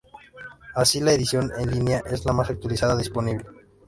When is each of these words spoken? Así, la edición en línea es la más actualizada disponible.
Así, 0.73 0.99
la 0.99 1.11
edición 1.13 1.51
en 1.59 1.69
línea 1.69 2.01
es 2.07 2.25
la 2.25 2.33
más 2.33 2.49
actualizada 2.49 2.97
disponible. 2.97 3.45